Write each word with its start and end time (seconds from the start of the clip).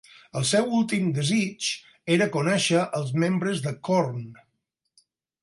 El 0.39 0.45
seu 0.51 0.69
últim 0.77 1.11
desig 1.17 1.67
era 2.15 2.29
conèixer 2.37 2.81
els 3.01 3.13
membres 3.25 3.63
de 3.69 3.75
Korn. 3.91 4.27